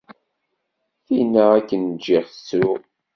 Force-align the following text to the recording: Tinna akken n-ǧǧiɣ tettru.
Tinna 1.05 1.43
akken 1.57 1.81
n-ǧǧiɣ 1.91 2.25
tettru. 2.31 2.73